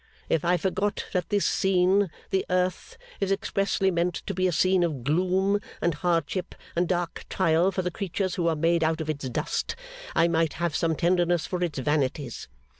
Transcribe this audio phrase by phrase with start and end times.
[0.29, 4.83] If I forgot that this scene, the Earth, is expressly meant to be a scene
[4.83, 9.11] of gloom, and hardship, and dark trial, for the creatures who are made out of
[9.11, 9.75] its dust,
[10.15, 12.47] I might have some tenderness for its vanities.